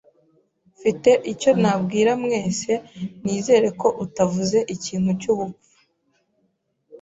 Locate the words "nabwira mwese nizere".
1.61-3.67